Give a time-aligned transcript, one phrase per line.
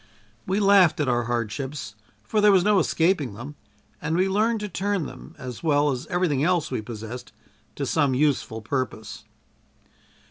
[0.47, 1.93] We laughed at our hardships,
[2.23, 3.53] for there was no escaping them,
[4.01, 7.31] and we learned to turn them, as well as everything else we possessed,
[7.75, 9.25] to some useful purpose.